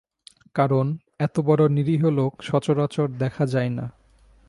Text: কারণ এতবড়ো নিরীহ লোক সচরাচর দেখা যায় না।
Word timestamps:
কারণ 0.55 0.85
এতবড়ো 1.19 1.65
নিরীহ 1.67 2.01
লোক 2.09 2.31
সচরাচর 2.41 3.07
দেখা 3.19 3.43
যায় 3.45 3.69
না। 3.69 3.85